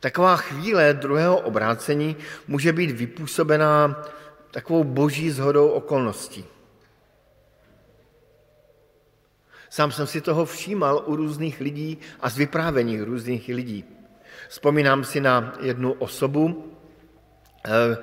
Taková 0.00 0.36
chvíle 0.36 0.94
druhého 0.94 1.38
obrácení 1.40 2.16
může 2.48 2.72
být 2.72 2.90
vypůsobená 2.90 4.02
takovou 4.50 4.84
boží 4.84 5.30
zhodou 5.30 5.68
okolností. 5.68 6.44
Sám 9.70 9.92
jsem 9.92 10.06
si 10.06 10.20
toho 10.20 10.44
všímal 10.46 11.02
u 11.06 11.16
různých 11.16 11.60
lidí 11.60 11.98
a 12.20 12.30
z 12.30 12.36
vyprávění 12.36 13.00
různých 13.00 13.48
lidí. 13.48 13.84
Vzpomínám 14.48 15.04
si 15.04 15.20
na 15.20 15.52
jednu 15.60 15.92
osobu, 15.92 16.72
eh, 17.64 17.96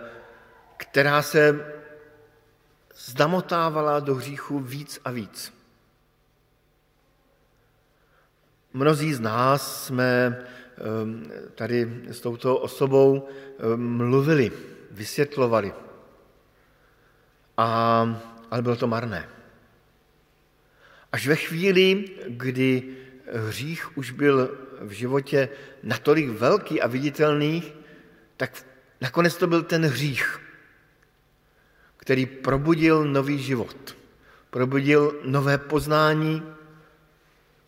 která 0.78 1.22
se 1.22 1.66
zdamotávala 2.96 4.00
do 4.00 4.16
hříchu 4.16 4.60
víc 4.60 5.00
a 5.06 5.12
víc. 5.12 5.54
Mnozí 8.74 9.14
z 9.14 9.20
nás 9.20 9.86
jsme 9.86 10.38
ehm, 10.78 11.32
tady 11.56 12.04
s 12.10 12.20
touto 12.20 12.58
osobou 12.58 13.28
ehm, 13.60 13.98
mluvili, 13.98 14.52
vysvětlovali. 14.92 15.74
A, 17.58 17.68
ale 18.52 18.62
bylo 18.62 18.76
to 18.76 18.88
marné. 18.88 19.30
Až 21.12 21.28
ve 21.28 21.36
chvíli, 21.36 22.06
kdy 22.28 22.98
hřích 23.34 23.98
už 23.98 24.12
byl 24.12 24.58
v 24.82 24.92
životě 24.92 25.50
natolik 25.84 26.30
velký 26.30 26.82
a 26.82 26.88
viditelný, 26.88 27.64
tak 28.38 28.66
nakonec 29.02 29.38
to 29.38 29.48
byl 29.48 29.64
ten 29.64 29.86
hřích, 29.86 30.40
který 32.04 32.26
probudil 32.26 33.06
nový 33.06 33.40
život, 33.40 33.96
probudil 34.50 35.16
nové 35.24 35.58
poznání, 35.58 36.44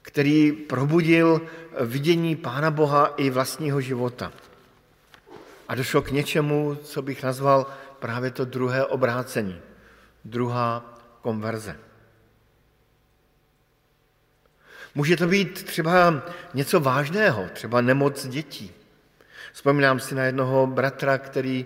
který 0.01 0.51
probudil 0.51 1.41
vidění 1.81 2.35
Pána 2.35 2.71
Boha 2.71 3.13
i 3.17 3.29
vlastního 3.29 3.81
života. 3.81 4.31
A 5.67 5.75
došlo 5.75 6.01
k 6.01 6.11
něčemu, 6.11 6.75
co 6.83 7.01
bych 7.01 7.23
nazval 7.23 7.65
právě 7.99 8.31
to 8.31 8.45
druhé 8.45 8.85
obrácení, 8.85 9.55
druhá 10.25 10.99
konverze. 11.21 11.79
Může 14.95 15.17
to 15.17 15.27
být 15.27 15.63
třeba 15.63 16.23
něco 16.53 16.79
vážného, 16.79 17.47
třeba 17.53 17.81
nemoc 17.81 18.27
dětí. 18.27 18.71
Vzpomínám 19.53 19.99
si 19.99 20.15
na 20.15 20.23
jednoho 20.23 20.67
bratra, 20.67 21.17
který 21.17 21.65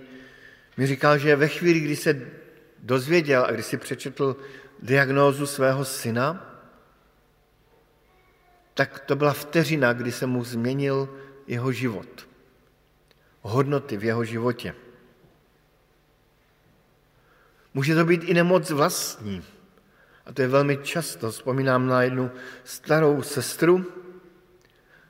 mi 0.77 0.87
říkal, 0.87 1.17
že 1.17 1.35
ve 1.35 1.47
chvíli, 1.47 1.79
kdy 1.79 1.95
se 1.95 2.38
dozvěděl 2.83 3.45
a 3.45 3.51
kdy 3.51 3.63
si 3.63 3.77
přečetl 3.77 4.35
diagnózu 4.79 5.47
svého 5.47 5.85
syna, 5.85 6.45
tak 8.73 8.99
to 8.99 9.15
byla 9.15 9.33
vteřina, 9.33 9.93
kdy 9.93 10.11
se 10.11 10.25
mu 10.25 10.43
změnil 10.43 11.09
jeho 11.47 11.71
život. 11.71 12.27
Hodnoty 13.41 13.97
v 13.97 14.03
jeho 14.03 14.23
životě. 14.23 14.75
Může 17.73 17.95
to 17.95 18.05
být 18.05 18.23
i 18.23 18.33
nemoc 18.33 18.71
vlastní. 18.71 19.43
A 20.25 20.33
to 20.33 20.41
je 20.41 20.47
velmi 20.47 20.77
často. 20.77 21.31
Vzpomínám 21.31 21.87
na 21.87 22.01
jednu 22.01 22.31
starou 22.63 23.21
sestru, 23.21 23.85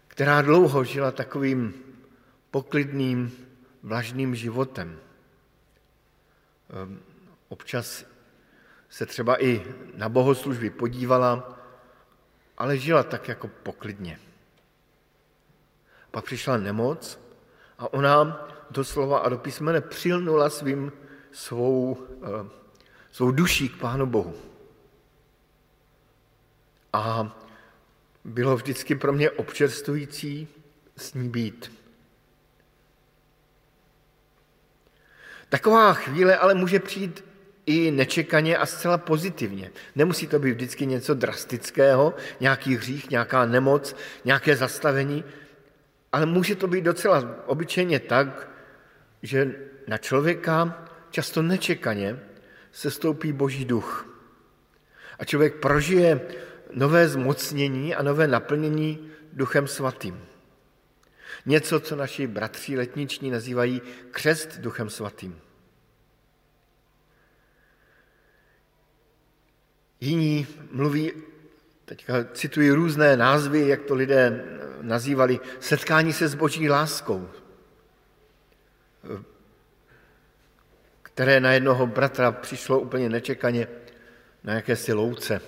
která 0.07 0.41
dlouho 0.41 0.83
žila 0.83 1.11
takovým 1.11 1.73
poklidným, 2.51 3.31
vlažným 3.83 4.35
životem. 4.35 4.99
Občas 7.49 8.05
se 8.89 9.05
třeba 9.05 9.43
i 9.43 9.65
na 9.95 10.09
bohoslužby 10.09 10.69
podívala, 10.69 11.59
ale 12.57 12.77
žila 12.77 13.03
tak 13.03 13.27
jako 13.27 13.47
poklidně. 13.47 14.19
Pak 16.11 16.25
přišla 16.25 16.57
nemoc 16.57 17.19
a 17.77 17.93
ona 17.93 18.47
doslova 18.71 19.19
a 19.19 19.29
do 19.29 19.37
písmene 19.37 19.81
přilnula 19.81 20.49
svým, 20.49 20.91
svou, 21.31 22.07
ehm, 22.23 22.51
svou 23.11 23.31
duší 23.31 23.69
k 23.69 23.79
Pánu 23.79 24.05
Bohu. 24.05 24.35
A 26.93 27.37
bylo 28.23 28.55
vždycky 28.55 28.95
pro 28.95 29.13
mě 29.13 29.31
občerstvující 29.31 30.47
s 30.97 31.13
ní 31.13 31.29
být. 31.29 31.71
Taková 35.49 35.93
chvíle 35.93 36.37
ale 36.37 36.53
může 36.53 36.79
přijít 36.79 37.28
i 37.69 37.91
nečekaně 37.91 38.57
a 38.57 38.65
zcela 38.65 38.97
pozitivně. 38.97 39.71
Nemusí 39.95 40.27
to 40.27 40.39
být 40.39 40.51
vždycky 40.51 40.85
něco 40.85 41.13
drastického, 41.13 42.13
nějaký 42.39 42.75
hřích, 42.75 43.09
nějaká 43.09 43.45
nemoc, 43.45 43.95
nějaké 44.25 44.55
zastavení, 44.55 45.23
ale 46.11 46.25
může 46.25 46.55
to 46.55 46.67
být 46.67 46.83
docela 46.83 47.45
obyčejně 47.45 47.99
tak, 47.99 48.49
že 49.23 49.55
na 49.87 49.97
člověka 49.97 50.85
často 51.09 51.41
nečekaně 51.41 52.19
se 52.71 52.91
stoupí 52.91 53.33
boží 53.33 53.65
duch. 53.65 54.05
A 55.19 55.25
člověk 55.25 55.55
prožije 55.55 56.21
nové 56.73 57.07
zmocnění 57.07 57.95
a 57.95 58.03
nové 58.03 58.27
naplnění 58.27 59.09
duchem 59.33 59.67
svatým. 59.67 60.25
Něco, 61.45 61.79
co 61.79 61.95
naši 61.95 62.27
bratři 62.27 62.77
letniční 62.77 63.31
nazývají 63.31 63.81
křest 64.11 64.59
duchem 64.59 64.89
svatým. 64.89 65.48
Jiní 70.01 70.47
mluví, 70.71 71.11
teďka 71.85 72.13
cituji 72.33 72.71
různé 72.71 73.17
názvy, 73.17 73.67
jak 73.67 73.81
to 73.81 73.95
lidé 73.95 74.45
nazývali, 74.81 75.39
setkání 75.59 76.13
se 76.13 76.27
s 76.27 76.35
boží 76.35 76.69
láskou, 76.69 77.29
které 81.01 81.39
na 81.39 81.51
jednoho 81.51 81.87
bratra 81.87 82.31
přišlo 82.31 82.79
úplně 82.79 83.09
nečekaně 83.09 83.67
na 84.43 84.53
jakési 84.53 84.93
louce, 84.93 85.41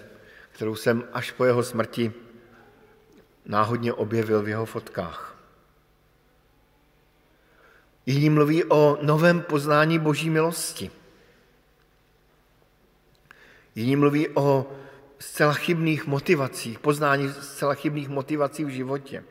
kterou 0.51 0.75
jsem 0.75 1.03
až 1.13 1.31
po 1.31 1.45
jeho 1.45 1.63
smrti 1.63 2.13
náhodně 3.45 3.93
objevil 3.93 4.41
v 4.41 4.49
jeho 4.49 4.65
fotkách. 4.65 5.37
Jiní 8.05 8.29
mluví 8.29 8.63
o 8.63 8.97
novém 9.01 9.41
poznání 9.41 9.99
boží 9.99 10.29
milosti. 10.29 10.91
Jiní 13.75 13.95
mluví 13.95 14.27
o 14.29 14.71
zcela 15.19 15.53
chybných 15.53 16.07
motivacích, 16.07 16.79
poznání 16.79 17.33
zcela 17.33 17.73
chybných 17.73 18.09
motivací 18.09 18.65
v 18.65 18.69
životě. 18.69 19.23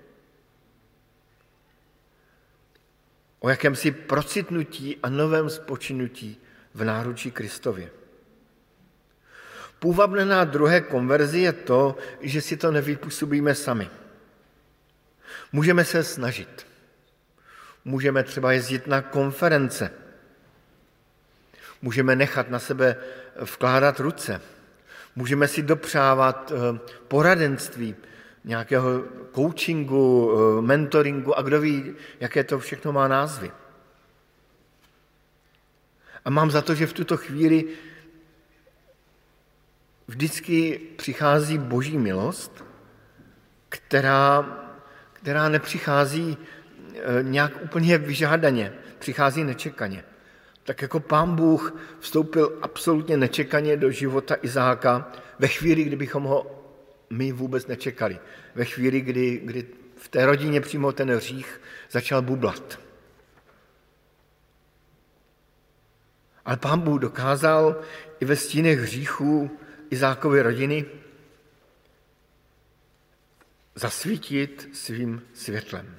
O 3.41 3.49
jakémsi 3.49 3.91
procitnutí 3.91 4.97
a 5.03 5.09
novém 5.09 5.51
spočinutí 5.51 6.41
v 6.75 6.85
náručí 6.85 7.31
Kristově. 7.31 7.91
Půvabné 9.79 10.25
na 10.25 10.45
druhé 10.45 10.81
konverzi 10.81 11.41
je 11.41 11.53
to, 11.53 11.97
že 12.21 12.41
si 12.41 12.57
to 12.57 12.71
nevypůsobíme 12.71 13.55
sami. 13.55 13.91
Můžeme 15.53 15.85
se 15.85 16.05
snažit. 16.05 16.67
Můžeme 17.85 18.23
třeba 18.23 18.53
jezdit 18.53 18.87
na 18.87 19.03
konference. 19.03 19.91
Můžeme 21.83 22.17
nechat 22.17 22.51
na 22.51 22.59
sebe 22.59 22.97
vkládat 23.41 24.01
ruce. 24.01 24.41
Můžeme 25.17 25.49
si 25.49 25.63
dopřávat 25.63 26.53
eh, 26.53 26.79
poradenství, 27.09 27.97
nějakého 28.45 29.05
coachingu, 29.35 30.33
eh, 30.33 30.63
mentoringu 30.63 31.39
a 31.39 31.43
kdo 31.43 31.61
ví, 31.61 31.95
jaké 32.21 32.45
to 32.45 32.59
všechno 32.59 32.93
má 32.93 33.09
názvy. 33.09 33.51
A 36.25 36.31
mám 36.31 36.51
za 36.51 36.63
to, 36.63 36.75
že 36.75 36.87
v 36.87 36.93
tuto 36.93 37.17
chvíli 37.17 37.65
vždycky 40.09 40.81
přichází 40.97 41.59
boží 41.59 41.99
milost, 41.99 42.65
která, 43.69 44.59
která 45.13 45.49
nepřichází 45.49 46.37
eh, 46.95 47.23
nějak 47.23 47.53
úplně 47.63 47.99
vyžádaně, 47.99 48.73
přichází 48.99 49.45
nečekaně. 49.45 50.05
Tak 50.71 50.83
jako 50.83 51.01
pán 51.01 51.37
Bůh 51.37 51.77
vstoupil 52.01 52.59
absolutně 52.63 53.17
nečekaně 53.17 53.77
do 53.77 53.91
života 53.91 54.37
Izáka 54.43 55.13
ve 55.39 55.49
chvíli, 55.49 55.85
kdybychom 55.85 56.23
ho 56.23 56.65
my 57.11 57.33
vůbec 57.33 57.67
nečekali. 57.67 58.19
Ve 58.55 58.65
chvíli, 58.65 59.01
kdy, 59.01 59.41
kdy 59.45 59.67
v 59.97 60.09
té 60.09 60.27
rodině 60.27 60.61
přímo 60.61 60.93
ten 60.93 61.11
hřích 61.11 61.61
začal 61.91 62.23
bublat. 62.23 62.81
Ale 66.45 66.57
pán 66.57 66.81
Bůh 66.81 67.01
dokázal 67.01 67.81
i 68.21 68.25
ve 68.25 68.37
stínech 68.37 68.79
hříchů 68.79 69.59
Izákovy 69.91 70.43
rodiny 70.43 70.85
zasvítit 73.75 74.69
svým 74.73 75.23
světlem. 75.35 75.97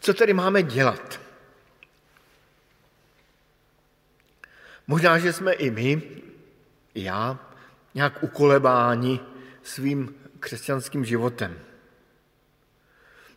Co 0.00 0.14
tedy 0.14 0.32
máme 0.32 0.62
dělat? 0.62 1.25
Možná, 4.86 5.18
že 5.18 5.32
jsme 5.32 5.52
i 5.52 5.70
my, 5.70 6.02
i 6.94 7.04
já, 7.04 7.38
nějak 7.94 8.22
ukolebáni 8.22 9.20
svým 9.62 10.14
křesťanským 10.40 11.04
životem. 11.04 11.58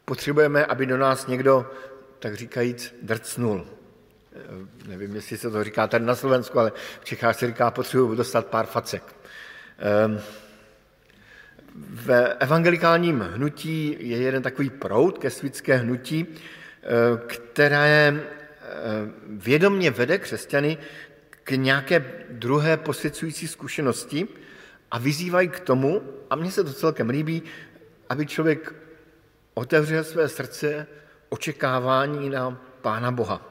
Potřebujeme, 0.05 0.65
aby 0.65 0.85
do 0.85 0.97
nás 0.97 1.27
někdo, 1.27 1.71
tak 2.19 2.35
říkajíc, 2.35 2.95
drcnul. 3.01 3.67
Nevím, 4.88 5.15
jestli 5.15 5.38
se 5.38 5.49
to 5.49 5.63
říká 5.63 5.88
tady 5.88 6.05
na 6.05 6.15
Slovensku, 6.15 6.59
ale 6.59 6.71
v 7.01 7.05
Čechách 7.05 7.39
se 7.39 7.47
říká, 7.47 7.71
potřebuji 7.71 8.15
dostat 8.15 8.47
pár 8.47 8.65
facek. 8.65 9.03
Ehm, 9.77 10.21
v 11.75 12.35
evangelikálním 12.39 13.19
hnutí 13.19 13.97
je 13.99 14.17
jeden 14.17 14.43
takový 14.43 14.69
proud 14.69 15.17
ke 15.17 15.29
svícké 15.29 15.77
hnutí, 15.77 16.27
eh, 16.27 16.88
které 17.27 18.13
eh, 18.13 18.23
vědomně 19.27 19.91
vede 19.91 20.17
křesťany 20.17 20.77
k 21.49 21.51
nějaké 21.51 22.05
druhé 22.29 22.77
posvěcující 22.77 23.47
zkušenosti 23.47 24.27
a 24.91 24.97
vyzývají 24.99 25.49
k 25.49 25.59
tomu, 25.59 26.01
a 26.29 26.35
mně 26.35 26.51
se 26.51 26.63
to 26.63 26.73
celkem 26.73 27.09
líbí, 27.09 27.43
aby 28.09 28.25
člověk 28.25 28.73
otevřel 29.53 30.03
své 30.03 30.29
srdce 30.29 30.88
očekávání 31.29 32.29
na 32.29 32.62
Pána 32.81 33.12
Boha. 33.12 33.41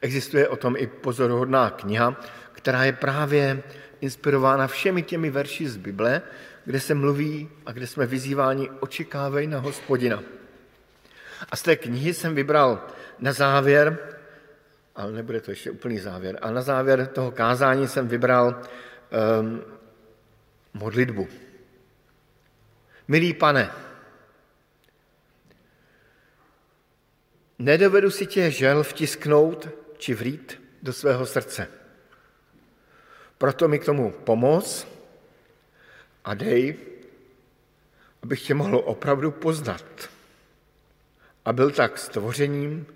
Existuje 0.00 0.48
o 0.48 0.56
tom 0.56 0.74
i 0.78 0.86
pozoruhodná 0.86 1.70
kniha, 1.70 2.16
která 2.52 2.84
je 2.84 2.92
právě 2.92 3.62
inspirována 4.00 4.66
všemi 4.66 5.02
těmi 5.02 5.30
verši 5.30 5.68
z 5.68 5.76
Bible, 5.76 6.22
kde 6.64 6.80
se 6.80 6.94
mluví 6.94 7.48
a 7.66 7.72
kde 7.72 7.86
jsme 7.86 8.06
vyzýváni 8.06 8.70
očekávej 8.80 9.46
na 9.46 9.58
hospodina. 9.58 10.22
A 11.50 11.56
z 11.56 11.62
té 11.62 11.76
knihy 11.76 12.14
jsem 12.14 12.34
vybral 12.34 12.86
na 13.18 13.32
závěr, 13.32 14.15
ale 14.96 15.12
nebude 15.12 15.40
to 15.40 15.50
ještě 15.50 15.70
úplný 15.70 15.98
závěr, 15.98 16.38
ale 16.42 16.54
na 16.54 16.62
závěr 16.62 17.06
toho 17.06 17.30
kázání 17.30 17.88
jsem 17.88 18.08
vybral 18.08 18.62
um, 19.40 19.62
modlitbu. 20.74 21.28
Milý 23.08 23.34
pane, 23.34 23.70
nedovedu 27.58 28.10
si 28.10 28.26
tě 28.26 28.50
žel 28.50 28.82
vtisknout 28.82 29.68
či 29.98 30.14
vrít 30.14 30.62
do 30.82 30.92
svého 30.92 31.26
srdce. 31.26 31.68
Proto 33.38 33.68
mi 33.68 33.78
k 33.78 33.84
tomu 33.84 34.10
pomoz 34.10 34.88
a 36.24 36.34
dej, 36.34 36.76
abych 38.22 38.42
tě 38.42 38.54
mohl 38.54 38.82
opravdu 38.84 39.30
poznat 39.30 39.84
a 41.44 41.52
byl 41.52 41.70
tak 41.70 41.98
stvořením 41.98 42.86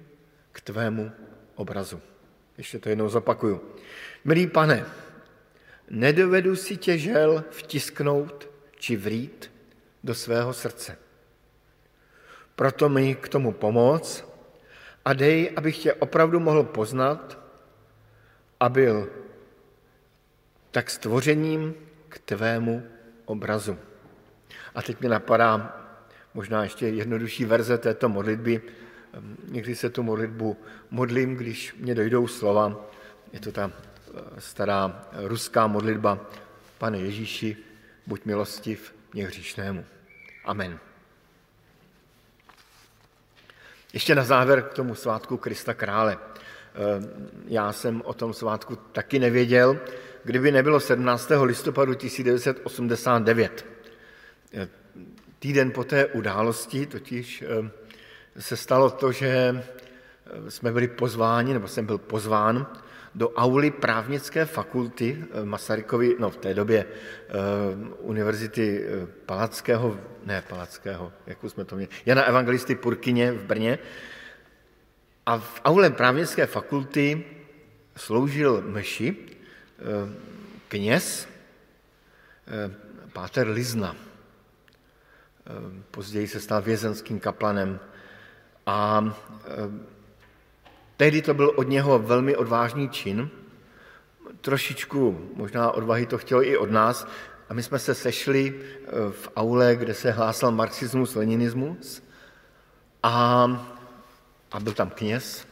k 0.52 0.60
tvému 0.60 1.12
obrazu. 1.60 2.00
Ještě 2.58 2.78
to 2.78 2.88
jednou 2.88 3.08
zapakuju. 3.08 3.60
Milý 4.24 4.46
pane, 4.46 4.86
nedovedu 5.90 6.56
si 6.56 6.76
tě 6.76 6.98
žel 6.98 7.44
vtisknout 7.50 8.48
či 8.78 8.96
vrít 8.96 9.52
do 10.04 10.14
svého 10.14 10.52
srdce. 10.52 10.96
Proto 12.56 12.88
mi 12.88 13.14
k 13.14 13.28
tomu 13.28 13.52
pomoc 13.52 14.24
a 15.04 15.12
dej, 15.12 15.52
abych 15.56 15.78
tě 15.78 15.92
opravdu 15.92 16.40
mohl 16.40 16.64
poznat 16.64 17.38
a 18.60 18.68
byl 18.68 19.08
tak 20.70 20.90
stvořením 20.90 21.74
k 22.08 22.18
tvému 22.18 22.82
obrazu. 23.24 23.78
A 24.74 24.82
teď 24.82 25.00
mi 25.00 25.08
napadá 25.08 25.76
možná 26.34 26.62
ještě 26.62 26.88
jednodušší 26.88 27.44
verze 27.44 27.78
této 27.78 28.08
modlitby. 28.08 28.62
Někdy 29.48 29.76
se 29.76 29.90
tu 29.90 30.02
modlitbu 30.02 30.56
modlím, 30.90 31.36
když 31.36 31.74
mě 31.74 31.94
dojdou 31.94 32.26
slova. 32.26 32.90
Je 33.32 33.40
to 33.40 33.52
ta 33.52 33.72
eh, 33.72 34.40
stará 34.40 35.08
ruská 35.12 35.66
modlitba. 35.66 36.30
Pane 36.78 36.98
Ježíši, 36.98 37.56
buď 38.06 38.24
milostiv 38.24 38.94
mě 39.14 39.26
hříšnému. 39.26 39.84
Amen. 40.44 40.78
Ještě 43.92 44.14
na 44.14 44.24
závěr 44.24 44.62
k 44.62 44.74
tomu 44.74 44.94
svátku 44.94 45.36
Krista 45.36 45.74
Krále. 45.74 46.18
Eh, 46.18 46.78
já 47.46 47.72
jsem 47.72 48.02
o 48.04 48.14
tom 48.14 48.34
svátku 48.34 48.76
taky 48.76 49.18
nevěděl, 49.18 49.80
kdyby 50.24 50.52
nebylo 50.52 50.80
17. 50.80 51.44
listopadu 51.44 51.94
1989. 51.94 53.66
Eh, 54.54 54.68
týden 55.38 55.70
po 55.70 55.84
té 55.84 56.06
události 56.06 56.86
totiž 56.86 57.42
eh, 57.42 57.70
se 58.38 58.56
stalo 58.56 58.90
to, 58.90 59.12
že 59.12 59.62
jsme 60.48 60.72
byli 60.72 60.88
pozváni, 60.88 61.52
nebo 61.52 61.68
jsem 61.68 61.86
byl 61.86 61.98
pozván 61.98 62.66
do 63.14 63.30
auly 63.30 63.70
právnické 63.70 64.44
fakulty 64.44 65.24
Masarykovy, 65.44 66.16
no 66.18 66.30
v 66.30 66.36
té 66.36 66.54
době 66.54 66.86
univerzity 67.98 68.86
Palackého, 69.26 69.98
ne 70.24 70.42
Palackého, 70.48 71.12
jak 71.26 71.38
jsme 71.46 71.64
to 71.64 71.76
měli, 71.76 71.90
Jana 72.06 72.22
Evangelisty 72.22 72.74
Purkyně 72.74 73.32
v 73.32 73.44
Brně, 73.44 73.78
a 75.26 75.38
v 75.38 75.60
aule 75.64 75.90
právnické 75.90 76.46
fakulty 76.46 77.24
sloužil 77.96 78.62
mši 78.66 79.16
eh, 79.16 79.84
kněz 80.68 81.28
eh, 82.46 82.70
Páter 83.12 83.48
Lizna. 83.48 83.96
Eh, 83.96 85.52
později 85.90 86.28
se 86.28 86.40
stal 86.40 86.62
vězenským 86.62 87.20
kaplanem. 87.20 87.80
A 88.70 89.04
tehdy 90.96 91.22
to 91.22 91.34
byl 91.34 91.52
od 91.56 91.68
něho 91.68 91.98
velmi 91.98 92.36
odvážný 92.36 92.88
čin. 92.88 93.30
Trošičku 94.40 95.30
možná 95.34 95.70
odvahy 95.70 96.06
to 96.06 96.18
chtělo 96.18 96.42
i 96.42 96.56
od 96.56 96.70
nás. 96.70 97.06
A 97.48 97.54
my 97.54 97.62
jsme 97.62 97.78
se 97.78 97.94
sešli 97.94 98.60
v 99.10 99.28
aule, 99.36 99.76
kde 99.76 99.94
se 99.94 100.10
hlásal 100.10 100.50
marxismus, 100.50 101.14
leninismus. 101.14 102.02
A 103.02 103.46
a 104.52 104.60
byl 104.60 104.72
tam 104.72 104.90
kněz 104.90 105.46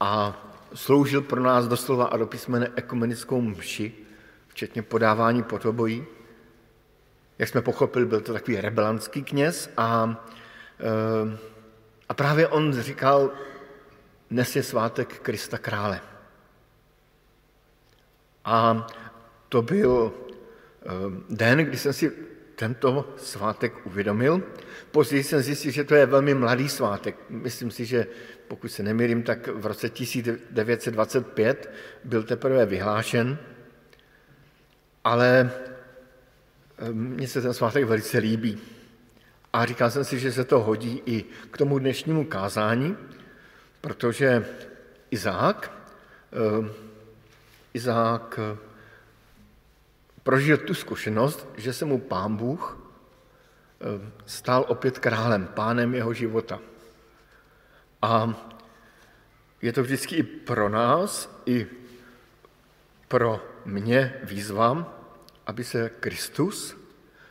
a 0.00 0.42
sloužil 0.74 1.20
pro 1.20 1.42
nás 1.42 1.68
doslova 1.68 2.04
a 2.04 2.16
do 2.16 2.26
písmene 2.26 2.70
ekumenickou 2.76 3.40
mši, 3.40 3.92
včetně 4.48 4.82
podávání 4.82 5.42
podobojí. 5.42 6.04
Jak 7.38 7.48
jsme 7.48 7.62
pochopili, 7.62 8.06
byl 8.06 8.20
to 8.20 8.32
takový 8.32 8.60
rebelantský 8.60 9.22
kněz 9.22 9.70
a, 9.76 10.24
eh, 10.80 11.38
a 12.10 12.14
právě 12.14 12.48
on 12.48 12.80
říkal, 12.80 13.30
dnes 14.30 14.56
je 14.56 14.62
svátek 14.62 15.20
Krista 15.20 15.58
krále. 15.58 16.00
A 18.44 18.86
to 19.48 19.62
byl 19.62 20.12
eh, 20.12 20.86
den, 21.30 21.58
kdy 21.58 21.78
jsem 21.78 21.92
si 21.92 22.12
tento 22.54 23.14
svátek 23.16 23.86
uvědomil. 23.86 24.42
Později 24.90 25.24
jsem 25.24 25.42
zjistil, 25.42 25.72
že 25.72 25.84
to 25.84 25.94
je 25.94 26.06
velmi 26.06 26.34
mladý 26.34 26.68
svátek. 26.68 27.16
Myslím 27.28 27.70
si, 27.70 27.84
že 27.84 28.06
pokud 28.48 28.68
se 28.68 28.82
nemýlím, 28.82 29.22
tak 29.22 29.48
v 29.48 29.66
roce 29.66 29.88
1925 29.88 31.70
byl 32.04 32.22
teprve 32.22 32.66
vyhlášen, 32.66 33.38
ale 35.04 35.50
eh, 36.78 36.92
mně 36.92 37.28
se 37.28 37.42
ten 37.42 37.54
svátek 37.54 37.84
velice 37.84 38.18
líbí. 38.18 38.79
A 39.52 39.66
říkal 39.66 39.90
jsem 39.90 40.04
si, 40.04 40.18
že 40.18 40.32
se 40.32 40.44
to 40.44 40.60
hodí 40.60 41.02
i 41.06 41.24
k 41.50 41.58
tomu 41.58 41.78
dnešnímu 41.78 42.24
kázání, 42.24 42.96
protože 43.80 44.46
Izák, 45.10 45.72
eh, 46.32 46.72
Izák 47.74 48.40
prožil 50.22 50.56
tu 50.56 50.74
zkušenost, 50.74 51.48
že 51.56 51.72
se 51.72 51.84
mu 51.84 51.98
pán 51.98 52.36
Bůh 52.36 52.78
eh, 52.78 54.10
stál 54.26 54.64
opět 54.68 54.98
králem, 54.98 55.46
pánem 55.46 55.94
jeho 55.94 56.14
života. 56.14 56.60
A 58.02 58.34
je 59.62 59.72
to 59.72 59.82
vždycky 59.82 60.16
i 60.16 60.22
pro 60.22 60.68
nás, 60.68 61.42
i 61.46 61.66
pro 63.08 63.46
mě 63.64 64.20
výzva, 64.22 64.98
aby 65.46 65.64
se 65.64 65.90
Kristus 66.00 66.79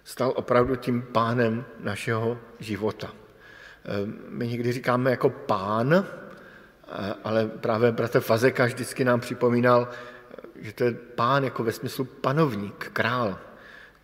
stal 0.10 0.34
opravdu 0.36 0.76
tím 0.76 1.02
pánem 1.02 1.65
našeho 1.80 2.39
života. 2.60 3.13
Eh, 3.13 3.89
my 4.30 4.48
někdy 4.48 4.72
říkáme 4.72 5.12
jako 5.12 5.30
pán, 5.30 5.93
eh, 5.93 7.13
ale 7.24 7.48
právě 7.48 7.91
bratr 7.91 8.19
Fazeka 8.19 8.65
vždycky 8.65 9.06
nám 9.06 9.19
připomínal, 9.19 9.89
že 10.62 10.74
to 10.74 10.84
je 10.84 10.91
pán 10.91 11.43
jako 11.43 11.63
ve 11.63 11.72
smyslu 11.72 12.06
panovník, 12.06 12.89
král, 12.93 13.39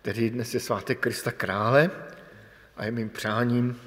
který 0.02 0.30
dnes 0.30 0.54
je 0.54 0.60
svátek 0.60 1.00
Krista 1.00 1.32
krále 1.32 1.90
a 2.76 2.84
je 2.84 2.90
mým 2.90 3.08
přáním 3.08 3.80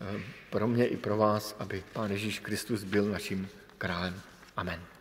eh, 0.00 0.20
pro 0.50 0.66
mě 0.66 0.86
i 0.86 0.96
pro 0.96 1.16
vás, 1.16 1.56
aby 1.58 1.82
pán 1.92 2.10
Ježíš 2.10 2.38
Kristus 2.38 2.84
byl 2.84 3.04
naším 3.04 3.48
králem. 3.78 4.14
Amen. 4.56 4.93